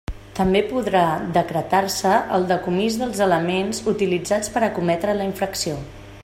[0.37, 1.01] També podrà
[1.35, 5.79] decretar-se el decomís dels elements utilitzats per a cometre la infracció.